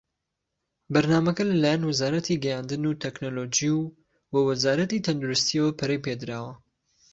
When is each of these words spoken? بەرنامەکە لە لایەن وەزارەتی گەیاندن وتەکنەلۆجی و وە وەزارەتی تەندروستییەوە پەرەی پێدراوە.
بەرنامەکە 0.93 1.43
لە 1.49 1.55
لایەن 1.61 1.83
وەزارەتی 1.89 2.41
گەیاندن 2.43 2.83
وتەکنەلۆجی 2.85 3.71
و 3.77 3.81
وە 4.33 4.39
وەزارەتی 4.49 5.03
تەندروستییەوە 5.05 5.71
پەرەی 5.79 6.03
پێدراوە. 6.05 6.53